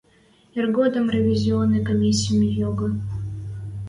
[0.57, 2.89] Иргодым ревизионный комиссим йогы.